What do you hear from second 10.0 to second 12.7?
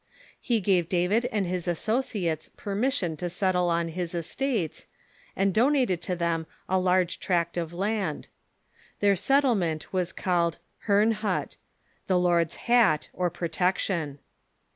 called Herrnhut— the Lord's